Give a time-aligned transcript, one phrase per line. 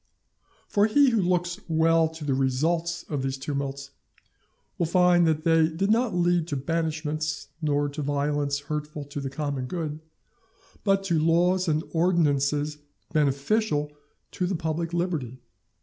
[0.67, 3.91] For he who looks well to the results of these tumults
[4.79, 9.29] will find that they did not lead to banishments, nor to violence hurtful to the
[9.29, 9.99] common good,
[10.83, 12.79] but to laws and ordinances
[13.13, 13.91] beneficial
[14.31, 15.39] to the public liberty.